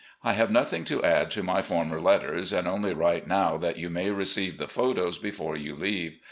[0.23, 3.91] I have nothing to add to my former letters, and only write now that you
[3.91, 6.17] may receive the photos before you leave.